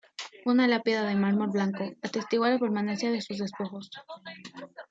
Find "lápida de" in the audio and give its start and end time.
0.67-1.13